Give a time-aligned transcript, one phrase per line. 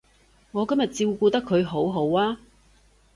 [0.51, 2.39] 我今日照顧得佢好好啊